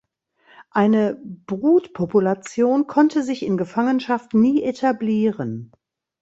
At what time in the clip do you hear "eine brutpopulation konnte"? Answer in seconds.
0.71-3.21